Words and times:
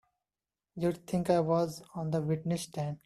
You'd 0.73 1.05
think 1.05 1.29
I 1.29 1.41
was 1.41 1.83
on 1.93 2.09
the 2.09 2.23
witness 2.23 2.63
stand! 2.63 2.97